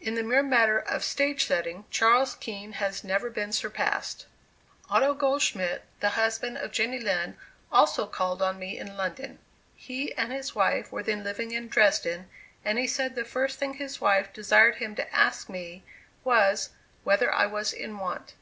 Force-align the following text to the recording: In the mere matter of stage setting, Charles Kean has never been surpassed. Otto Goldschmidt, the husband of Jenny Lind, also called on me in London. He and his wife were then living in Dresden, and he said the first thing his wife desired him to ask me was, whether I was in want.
In 0.00 0.14
the 0.14 0.22
mere 0.22 0.44
matter 0.44 0.78
of 0.78 1.02
stage 1.02 1.46
setting, 1.48 1.84
Charles 1.90 2.36
Kean 2.36 2.74
has 2.74 3.02
never 3.02 3.28
been 3.28 3.50
surpassed. 3.50 4.26
Otto 4.88 5.14
Goldschmidt, 5.14 5.82
the 5.98 6.10
husband 6.10 6.58
of 6.58 6.70
Jenny 6.70 7.00
Lind, 7.00 7.36
also 7.72 8.06
called 8.06 8.40
on 8.40 8.56
me 8.56 8.78
in 8.78 8.96
London. 8.96 9.40
He 9.74 10.12
and 10.14 10.32
his 10.32 10.54
wife 10.54 10.92
were 10.92 11.02
then 11.02 11.24
living 11.24 11.50
in 11.50 11.66
Dresden, 11.66 12.28
and 12.64 12.78
he 12.78 12.86
said 12.86 13.16
the 13.16 13.24
first 13.24 13.58
thing 13.58 13.74
his 13.74 14.00
wife 14.00 14.32
desired 14.32 14.76
him 14.76 14.94
to 14.94 15.12
ask 15.12 15.48
me 15.48 15.82
was, 16.22 16.70
whether 17.02 17.34
I 17.34 17.46
was 17.46 17.72
in 17.72 17.98
want. 17.98 18.34